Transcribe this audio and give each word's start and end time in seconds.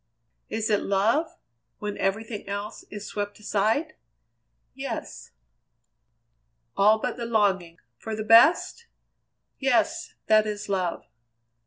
"Is 0.49 0.71
it 0.71 0.81
love 0.81 1.37
when 1.77 1.95
everything 1.99 2.49
else 2.49 2.83
is 2.89 3.05
swept 3.05 3.39
aside?" 3.39 3.93
"Yes." 4.73 5.29
"All 6.75 6.97
but 6.97 7.17
the 7.17 7.25
longing 7.27 7.77
for 7.99 8.15
the 8.15 8.23
best?" 8.23 8.87
"Yes. 9.59 10.15
That 10.25 10.47
is 10.47 10.67
love." 10.67 11.05